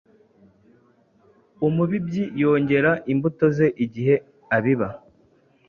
[1.67, 4.15] Umubibyi yongera imbuto ze igihe
[4.55, 4.89] abiba.